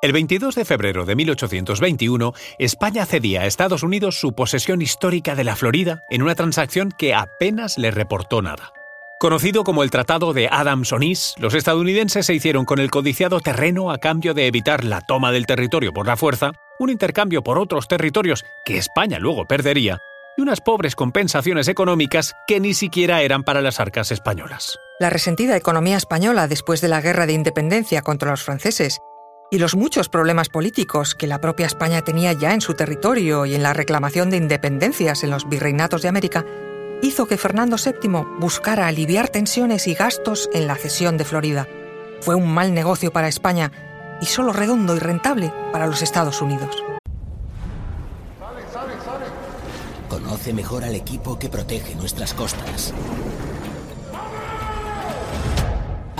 El 0.00 0.12
22 0.12 0.54
de 0.54 0.64
febrero 0.64 1.04
de 1.06 1.16
1821, 1.16 2.32
España 2.60 3.04
cedía 3.04 3.40
a 3.40 3.46
Estados 3.46 3.82
Unidos 3.82 4.20
su 4.20 4.32
posesión 4.32 4.80
histórica 4.80 5.34
de 5.34 5.42
la 5.42 5.56
Florida 5.56 6.04
en 6.08 6.22
una 6.22 6.36
transacción 6.36 6.92
que 6.96 7.14
apenas 7.14 7.78
le 7.78 7.90
reportó 7.90 8.40
nada. 8.40 8.72
Conocido 9.18 9.64
como 9.64 9.82
el 9.82 9.90
Tratado 9.90 10.32
de 10.32 10.48
Adams-Onís, 10.48 11.34
los 11.38 11.54
estadounidenses 11.54 12.26
se 12.26 12.34
hicieron 12.34 12.64
con 12.64 12.78
el 12.78 12.92
codiciado 12.92 13.40
terreno 13.40 13.90
a 13.90 13.98
cambio 13.98 14.34
de 14.34 14.46
evitar 14.46 14.84
la 14.84 15.00
toma 15.00 15.32
del 15.32 15.46
territorio 15.46 15.92
por 15.92 16.06
la 16.06 16.16
fuerza, 16.16 16.52
un 16.78 16.90
intercambio 16.90 17.42
por 17.42 17.58
otros 17.58 17.88
territorios 17.88 18.44
que 18.64 18.78
España 18.78 19.18
luego 19.18 19.46
perdería 19.46 19.98
y 20.36 20.42
unas 20.42 20.60
pobres 20.60 20.94
compensaciones 20.94 21.66
económicas 21.66 22.36
que 22.46 22.60
ni 22.60 22.72
siquiera 22.72 23.22
eran 23.22 23.42
para 23.42 23.62
las 23.62 23.80
arcas 23.80 24.12
españolas. 24.12 24.78
La 25.00 25.10
resentida 25.10 25.56
economía 25.56 25.96
española 25.96 26.46
después 26.46 26.80
de 26.80 26.86
la 26.86 27.00
guerra 27.00 27.26
de 27.26 27.32
independencia 27.32 28.02
contra 28.02 28.30
los 28.30 28.44
franceses 28.44 29.00
y 29.50 29.58
los 29.58 29.74
muchos 29.74 30.08
problemas 30.08 30.48
políticos 30.48 31.14
que 31.14 31.26
la 31.26 31.40
propia 31.40 31.66
España 31.66 32.02
tenía 32.02 32.32
ya 32.32 32.52
en 32.52 32.60
su 32.60 32.74
territorio 32.74 33.46
y 33.46 33.54
en 33.54 33.62
la 33.62 33.72
reclamación 33.72 34.30
de 34.30 34.36
independencias 34.36 35.24
en 35.24 35.30
los 35.30 35.48
virreinatos 35.48 36.02
de 36.02 36.08
América 36.08 36.44
hizo 37.02 37.26
que 37.26 37.38
Fernando 37.38 37.76
VII 37.76 38.24
buscara 38.38 38.86
aliviar 38.86 39.28
tensiones 39.28 39.86
y 39.86 39.94
gastos 39.94 40.50
en 40.52 40.66
la 40.66 40.74
cesión 40.74 41.16
de 41.16 41.24
Florida. 41.24 41.66
Fue 42.20 42.34
un 42.34 42.52
mal 42.52 42.74
negocio 42.74 43.12
para 43.12 43.28
España 43.28 43.72
y 44.20 44.26
solo 44.26 44.52
redondo 44.52 44.96
y 44.96 44.98
rentable 44.98 45.52
para 45.72 45.86
los 45.86 46.02
Estados 46.02 46.42
Unidos. 46.42 46.82
Conoce 50.08 50.52
mejor 50.52 50.84
al 50.84 50.94
equipo 50.94 51.38
que 51.38 51.48
protege 51.48 51.94
nuestras 51.94 52.34
costas. 52.34 52.92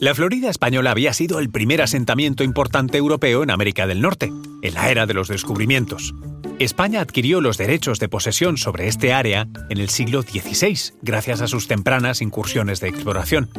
La 0.00 0.14
Florida 0.14 0.48
española 0.48 0.92
había 0.92 1.12
sido 1.12 1.40
el 1.40 1.50
primer 1.50 1.82
asentamiento 1.82 2.42
importante 2.42 2.96
europeo 2.96 3.42
en 3.42 3.50
América 3.50 3.86
del 3.86 4.00
Norte, 4.00 4.32
en 4.62 4.72
la 4.72 4.90
era 4.90 5.04
de 5.04 5.12
los 5.12 5.28
descubrimientos. 5.28 6.14
España 6.58 7.02
adquirió 7.02 7.42
los 7.42 7.58
derechos 7.58 8.00
de 8.00 8.08
posesión 8.08 8.56
sobre 8.56 8.88
este 8.88 9.12
área 9.12 9.46
en 9.68 9.76
el 9.76 9.90
siglo 9.90 10.22
XVI, 10.22 10.94
gracias 11.02 11.42
a 11.42 11.48
sus 11.48 11.68
tempranas 11.68 12.22
incursiones 12.22 12.80
de 12.80 12.88
exploración. 12.88 13.50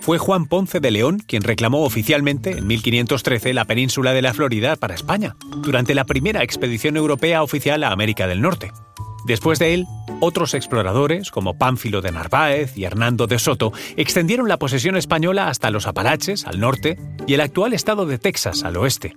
Fue 0.00 0.18
Juan 0.18 0.46
Ponce 0.46 0.80
de 0.80 0.90
León 0.90 1.22
quien 1.24 1.42
reclamó 1.42 1.84
oficialmente 1.84 2.58
en 2.58 2.66
1513 2.66 3.54
la 3.54 3.64
península 3.64 4.12
de 4.12 4.22
la 4.22 4.34
Florida 4.34 4.74
para 4.74 4.96
España, 4.96 5.36
durante 5.62 5.94
la 5.94 6.04
primera 6.04 6.42
expedición 6.42 6.96
europea 6.96 7.44
oficial 7.44 7.84
a 7.84 7.92
América 7.92 8.26
del 8.26 8.40
Norte. 8.40 8.72
Después 9.26 9.58
de 9.58 9.74
él, 9.74 9.86
otros 10.20 10.54
exploradores, 10.54 11.32
como 11.32 11.58
Pánfilo 11.58 12.00
de 12.00 12.12
Narváez 12.12 12.78
y 12.78 12.84
Hernando 12.84 13.26
de 13.26 13.40
Soto, 13.40 13.72
extendieron 13.96 14.48
la 14.48 14.56
posesión 14.56 14.96
española 14.96 15.48
hasta 15.48 15.70
los 15.70 15.88
Apalaches, 15.88 16.46
al 16.46 16.60
norte, 16.60 16.96
y 17.26 17.34
el 17.34 17.40
actual 17.40 17.72
estado 17.72 18.06
de 18.06 18.18
Texas, 18.18 18.62
al 18.62 18.76
oeste. 18.76 19.16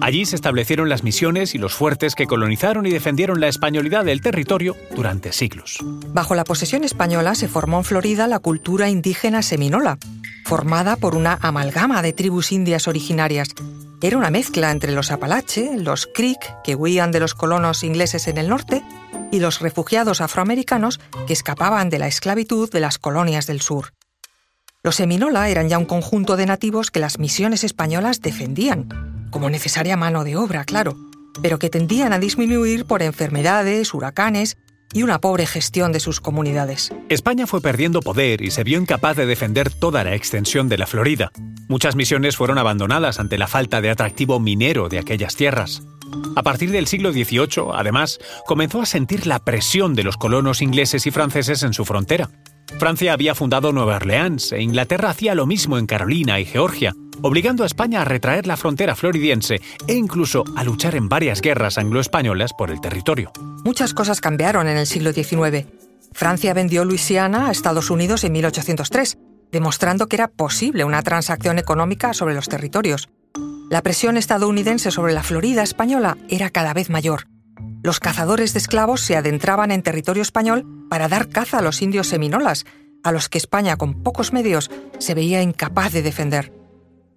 Allí 0.00 0.26
se 0.26 0.36
establecieron 0.36 0.88
las 0.88 1.02
misiones 1.02 1.56
y 1.56 1.58
los 1.58 1.74
fuertes 1.74 2.14
que 2.14 2.28
colonizaron 2.28 2.86
y 2.86 2.90
defendieron 2.90 3.40
la 3.40 3.48
españolidad 3.48 4.04
del 4.04 4.20
territorio 4.20 4.76
durante 4.94 5.32
siglos. 5.32 5.78
Bajo 6.14 6.36
la 6.36 6.44
posesión 6.44 6.84
española 6.84 7.34
se 7.34 7.48
formó 7.48 7.78
en 7.78 7.84
Florida 7.84 8.28
la 8.28 8.38
cultura 8.38 8.88
indígena 8.88 9.42
seminola, 9.42 9.98
formada 10.44 10.94
por 10.94 11.16
una 11.16 11.36
amalgama 11.42 12.00
de 12.00 12.12
tribus 12.12 12.52
indias 12.52 12.86
originarias. 12.86 13.48
Era 14.00 14.18
una 14.18 14.30
mezcla 14.30 14.70
entre 14.70 14.92
los 14.92 15.10
Apalache, 15.10 15.72
los 15.76 16.08
Creek, 16.12 16.38
que 16.62 16.76
huían 16.76 17.10
de 17.10 17.20
los 17.20 17.34
colonos 17.34 17.82
ingleses 17.82 18.28
en 18.28 18.38
el 18.38 18.48
norte, 18.48 18.82
y 19.32 19.40
los 19.40 19.58
refugiados 19.60 20.20
afroamericanos 20.20 21.00
que 21.26 21.32
escapaban 21.32 21.90
de 21.90 21.98
la 21.98 22.06
esclavitud 22.06 22.70
de 22.70 22.78
las 22.78 22.98
colonias 22.98 23.48
del 23.48 23.60
sur. 23.60 23.94
Los 24.84 24.96
Seminola 24.96 25.48
eran 25.48 25.68
ya 25.68 25.78
un 25.78 25.86
conjunto 25.86 26.36
de 26.36 26.46
nativos 26.46 26.90
que 26.90 27.00
las 27.00 27.18
misiones 27.18 27.64
españolas 27.64 28.20
defendían, 28.20 29.28
como 29.30 29.48
necesaria 29.48 29.96
mano 29.96 30.22
de 30.22 30.36
obra, 30.36 30.64
claro, 30.64 30.96
pero 31.40 31.58
que 31.58 31.70
tendían 31.70 32.12
a 32.12 32.18
disminuir 32.18 32.84
por 32.84 33.02
enfermedades, 33.02 33.94
huracanes 33.94 34.58
y 34.92 35.02
una 35.02 35.20
pobre 35.20 35.46
gestión 35.46 35.92
de 35.92 36.00
sus 36.00 36.20
comunidades. 36.20 36.92
España 37.08 37.46
fue 37.46 37.62
perdiendo 37.62 38.00
poder 38.00 38.42
y 38.42 38.50
se 38.50 38.64
vio 38.64 38.78
incapaz 38.78 39.16
de 39.16 39.24
defender 39.24 39.70
toda 39.70 40.04
la 40.04 40.14
extensión 40.14 40.68
de 40.68 40.78
la 40.78 40.86
Florida. 40.86 41.32
Muchas 41.68 41.96
misiones 41.96 42.36
fueron 42.36 42.58
abandonadas 42.58 43.18
ante 43.18 43.38
la 43.38 43.46
falta 43.46 43.80
de 43.80 43.88
atractivo 43.88 44.38
minero 44.40 44.90
de 44.90 44.98
aquellas 44.98 45.36
tierras. 45.36 45.82
A 46.34 46.42
partir 46.42 46.70
del 46.70 46.86
siglo 46.86 47.12
XVIII, 47.12 47.72
además, 47.74 48.18
comenzó 48.46 48.80
a 48.80 48.86
sentir 48.86 49.26
la 49.26 49.38
presión 49.38 49.94
de 49.94 50.04
los 50.04 50.16
colonos 50.16 50.62
ingleses 50.62 51.06
y 51.06 51.10
franceses 51.10 51.62
en 51.62 51.72
su 51.72 51.84
frontera. 51.84 52.30
Francia 52.78 53.12
había 53.12 53.34
fundado 53.34 53.72
Nueva 53.72 53.96
Orleans 53.96 54.52
e 54.52 54.62
Inglaterra 54.62 55.10
hacía 55.10 55.34
lo 55.34 55.46
mismo 55.46 55.78
en 55.78 55.86
Carolina 55.86 56.40
y 56.40 56.44
Georgia, 56.44 56.94
obligando 57.20 57.62
a 57.62 57.66
España 57.66 58.02
a 58.02 58.04
retraer 58.04 58.46
la 58.46 58.56
frontera 58.56 58.96
floridiense 58.96 59.60
e 59.86 59.94
incluso 59.94 60.44
a 60.56 60.64
luchar 60.64 60.94
en 60.94 61.08
varias 61.08 61.40
guerras 61.40 61.78
anglo-españolas 61.78 62.52
por 62.54 62.70
el 62.70 62.80
territorio. 62.80 63.32
Muchas 63.64 63.94
cosas 63.94 64.20
cambiaron 64.20 64.68
en 64.68 64.76
el 64.76 64.86
siglo 64.86 65.12
XIX. 65.12 65.66
Francia 66.12 66.54
vendió 66.54 66.84
Luisiana 66.84 67.48
a 67.48 67.50
Estados 67.50 67.90
Unidos 67.90 68.24
en 68.24 68.32
1803, 68.32 69.18
demostrando 69.50 70.08
que 70.08 70.16
era 70.16 70.28
posible 70.28 70.84
una 70.84 71.02
transacción 71.02 71.58
económica 71.58 72.14
sobre 72.14 72.34
los 72.34 72.48
territorios. 72.48 73.08
La 73.72 73.80
presión 73.80 74.18
estadounidense 74.18 74.90
sobre 74.90 75.14
la 75.14 75.22
Florida 75.22 75.62
española 75.62 76.18
era 76.28 76.50
cada 76.50 76.74
vez 76.74 76.90
mayor. 76.90 77.28
Los 77.82 78.00
cazadores 78.00 78.52
de 78.52 78.58
esclavos 78.58 79.00
se 79.00 79.16
adentraban 79.16 79.70
en 79.70 79.80
territorio 79.80 80.20
español 80.20 80.66
para 80.90 81.08
dar 81.08 81.30
caza 81.30 81.56
a 81.56 81.62
los 81.62 81.80
indios 81.80 82.06
seminolas, 82.06 82.66
a 83.02 83.12
los 83.12 83.30
que 83.30 83.38
España 83.38 83.78
con 83.78 84.02
pocos 84.02 84.34
medios 84.34 84.70
se 84.98 85.14
veía 85.14 85.40
incapaz 85.40 85.90
de 85.90 86.02
defender. 86.02 86.52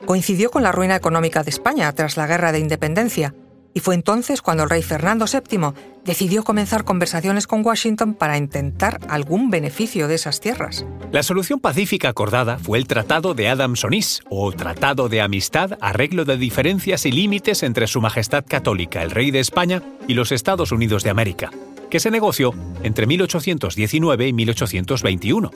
Coincidió 0.05 0.49
con 0.49 0.63
la 0.63 0.71
ruina 0.71 0.95
económica 0.95 1.43
de 1.43 1.49
España 1.49 1.91
tras 1.91 2.15
la 2.15 2.25
Guerra 2.25 2.53
de 2.53 2.59
Independencia, 2.59 3.35
y 3.75 3.81
fue 3.81 3.93
entonces 3.93 4.41
cuando 4.41 4.63
el 4.63 4.69
rey 4.69 4.81
Fernando 4.81 5.25
VII 5.25 5.73
decidió 6.05 6.45
comenzar 6.45 6.85
conversaciones 6.85 7.45
con 7.45 7.63
Washington 7.63 8.13
para 8.13 8.37
intentar 8.37 9.01
algún 9.09 9.49
beneficio 9.49 10.07
de 10.07 10.15
esas 10.15 10.39
tierras. 10.39 10.85
La 11.11 11.23
solución 11.23 11.59
pacífica 11.59 12.07
acordada 12.07 12.57
fue 12.57 12.77
el 12.77 12.87
Tratado 12.87 13.33
de 13.33 13.49
Adams-Onís, 13.49 14.21
o 14.29 14.53
Tratado 14.53 15.09
de 15.09 15.19
Amistad, 15.19 15.77
arreglo 15.81 16.23
de 16.23 16.37
diferencias 16.37 17.05
y 17.05 17.11
límites 17.11 17.63
entre 17.63 17.87
Su 17.87 17.99
Majestad 17.99 18.45
Católica, 18.47 19.03
el 19.03 19.11
Rey 19.11 19.29
de 19.29 19.41
España, 19.41 19.83
y 20.07 20.13
los 20.13 20.31
Estados 20.31 20.71
Unidos 20.71 21.03
de 21.03 21.09
América, 21.09 21.51
que 21.89 21.99
se 21.99 22.11
negoció 22.11 22.53
entre 22.81 23.07
1819 23.07 24.27
y 24.29 24.33
1821. 24.33 25.51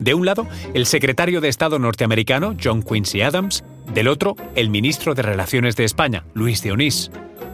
De 0.00 0.14
un 0.14 0.26
lado, 0.26 0.48
el 0.74 0.84
secretario 0.86 1.40
de 1.40 1.48
Estado 1.48 1.78
norteamericano, 1.78 2.56
John 2.60 2.82
Quincy 2.82 3.22
Adams, 3.22 3.62
del 3.94 4.08
otro, 4.08 4.34
el 4.56 4.68
ministro 4.68 5.14
de 5.14 5.22
Relaciones 5.22 5.76
de 5.76 5.84
España, 5.84 6.24
Luis 6.34 6.60
de 6.62 6.72
Onís. 6.72 7.12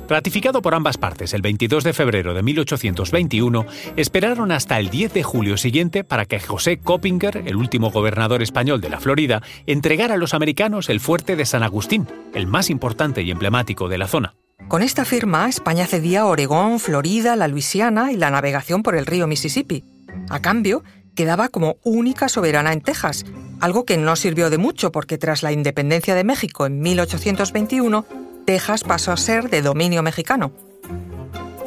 Ratificado 0.08 0.62
por 0.62 0.74
ambas 0.74 0.96
partes 0.96 1.34
el 1.34 1.42
22 1.42 1.84
de 1.84 1.92
febrero 1.92 2.32
de 2.32 2.42
1821, 2.42 3.66
esperaron 3.96 4.52
hasta 4.52 4.78
el 4.78 4.88
10 4.88 5.12
de 5.12 5.22
julio 5.22 5.58
siguiente 5.58 6.02
para 6.02 6.24
que 6.24 6.40
José 6.40 6.78
Coppinger, 6.78 7.42
el 7.44 7.56
último 7.56 7.90
gobernador 7.90 8.42
español 8.42 8.80
de 8.80 8.88
la 8.88 9.00
Florida, 9.00 9.42
entregara 9.66 10.14
a 10.14 10.16
los 10.16 10.32
americanos 10.32 10.88
el 10.88 11.00
fuerte 11.00 11.36
de 11.36 11.44
San 11.44 11.62
Agustín, 11.62 12.06
el 12.32 12.46
más 12.46 12.70
importante 12.70 13.20
y 13.20 13.30
emblemático 13.30 13.88
de 13.88 13.98
la 13.98 14.08
zona. 14.08 14.34
Con 14.68 14.80
esta 14.80 15.04
firma, 15.04 15.46
España 15.46 15.86
cedía 15.86 16.24
Oregón, 16.24 16.80
Florida, 16.80 17.36
la 17.36 17.48
Luisiana 17.48 18.10
y 18.10 18.16
la 18.16 18.30
navegación 18.30 18.82
por 18.82 18.96
el 18.96 19.04
río 19.04 19.26
Mississippi. 19.26 19.84
A 20.30 20.40
cambio, 20.40 20.84
quedaba 21.14 21.50
como 21.50 21.76
única 21.84 22.30
soberana 22.30 22.72
en 22.72 22.80
Texas, 22.80 23.26
algo 23.60 23.84
que 23.84 23.98
no 23.98 24.16
sirvió 24.16 24.48
de 24.50 24.58
mucho 24.58 24.90
porque 24.90 25.18
tras 25.18 25.42
la 25.42 25.52
independencia 25.52 26.14
de 26.14 26.24
México 26.24 26.64
en 26.64 26.80
1821, 26.80 28.06
Texas 28.48 28.82
pasó 28.82 29.12
a 29.12 29.18
ser 29.18 29.50
de 29.50 29.60
dominio 29.60 30.02
mexicano. 30.02 30.52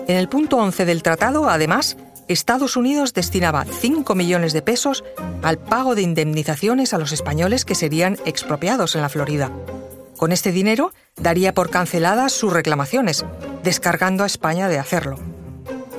En 0.08 0.18
el 0.18 0.28
punto 0.28 0.58
11 0.58 0.86
del 0.86 1.04
tratado, 1.04 1.48
además, 1.48 1.96
Estados 2.28 2.76
Unidos 2.76 3.14
destinaba 3.14 3.66
5 3.66 4.16
millones 4.16 4.52
de 4.52 4.64
pesos 4.64 5.04
al 5.44 5.60
pago 5.60 5.94
de 5.94 6.02
indemnizaciones 6.02 6.96
a 6.96 6.98
los 6.98 7.12
españoles 7.12 7.66
que 7.66 7.76
serían 7.76 8.18
expropiados 8.26 8.96
en 8.96 9.04
la 9.04 9.10
Florida. 9.10 9.52
Con 10.18 10.32
este 10.32 10.52
dinero 10.52 10.92
daría 11.18 11.54
por 11.54 11.70
canceladas 11.70 12.32
sus 12.32 12.52
reclamaciones, 12.52 13.26
descargando 13.62 14.24
a 14.24 14.26
España 14.26 14.68
de 14.68 14.80
hacerlo. 14.80 15.20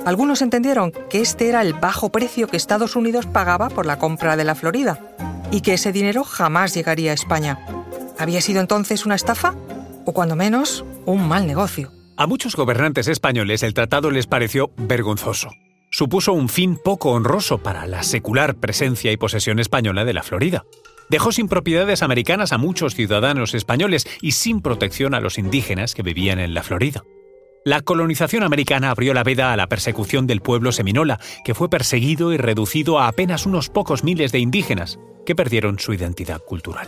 Algunos 0.03 0.41
entendieron 0.41 0.91
que 1.09 1.21
este 1.21 1.47
era 1.47 1.61
el 1.61 1.75
bajo 1.75 2.11
precio 2.11 2.49
que 2.49 2.57
Estados 2.57 2.97
Unidos 2.97 3.25
pagaba 3.25 3.69
por 3.69 3.85
la 3.85 3.99
compra 3.99 4.35
de 4.35 4.43
la 4.43 4.53
Florida 4.53 4.99
y 5.49 5.61
que 5.61 5.75
ese 5.75 5.93
dinero 5.93 6.25
jamás 6.25 6.73
llegaría 6.73 7.11
a 7.11 7.13
España. 7.13 7.65
¿Había 8.19 8.41
sido 8.41 8.59
entonces 8.59 9.05
una 9.05 9.15
estafa? 9.15 9.55
O 10.05 10.13
cuando 10.13 10.35
menos, 10.35 10.85
un 11.05 11.27
mal 11.27 11.47
negocio. 11.47 11.91
A 12.15 12.27
muchos 12.27 12.55
gobernantes 12.55 13.07
españoles 13.07 13.63
el 13.63 13.73
tratado 13.73 14.11
les 14.11 14.27
pareció 14.27 14.71
vergonzoso. 14.77 15.49
supuso 15.89 16.33
un 16.33 16.49
fin 16.49 16.79
poco 16.83 17.11
honroso 17.11 17.59
para 17.59 17.85
la 17.85 18.01
secular 18.01 18.55
presencia 18.55 19.11
y 19.11 19.17
posesión 19.17 19.59
española 19.59 20.05
de 20.05 20.13
la 20.13 20.23
Florida. 20.23 20.63
Dejó 21.09 21.31
sin 21.31 21.47
propiedades 21.47 22.01
americanas 22.01 22.51
a 22.51 22.57
muchos 22.57 22.95
ciudadanos 22.95 23.53
españoles 23.53 24.07
y 24.19 24.31
sin 24.31 24.61
protección 24.61 25.13
a 25.13 25.19
los 25.19 25.37
indígenas 25.37 25.93
que 25.93 26.01
vivían 26.01 26.39
en 26.39 26.55
la 26.55 26.63
Florida. 26.63 27.03
La 27.65 27.81
colonización 27.81 28.43
americana 28.43 28.89
abrió 28.89 29.13
la 29.13 29.23
veda 29.23 29.53
a 29.53 29.57
la 29.57 29.67
persecución 29.67 30.27
del 30.27 30.41
pueblo 30.41 30.71
seminola, 30.71 31.19
que 31.45 31.53
fue 31.53 31.69
perseguido 31.69 32.33
y 32.33 32.37
reducido 32.37 32.99
a 32.99 33.07
apenas 33.07 33.45
unos 33.45 33.69
pocos 33.69 34.03
miles 34.03 34.31
de 34.31 34.39
indígenas, 34.39 34.99
que 35.25 35.35
perdieron 35.35 35.79
su 35.79 35.93
identidad 35.93 36.41
cultural. 36.41 36.87